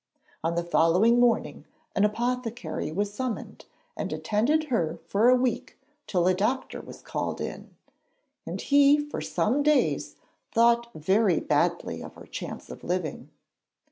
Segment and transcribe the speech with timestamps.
[0.43, 1.63] On the following morning
[1.95, 3.65] an apothecary was summoned,
[3.95, 5.77] and attended her for a week
[6.07, 7.75] till a doctor was called in,
[8.43, 10.15] and he for some days
[10.51, 13.29] thought very badly of her chance of living.